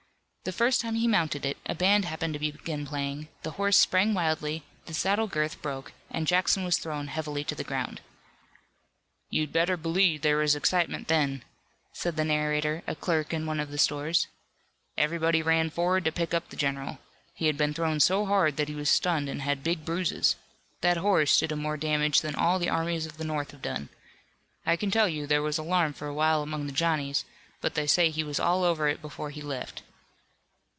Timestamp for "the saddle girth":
4.87-5.61